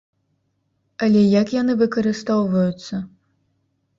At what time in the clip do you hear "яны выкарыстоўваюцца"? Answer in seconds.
1.61-2.95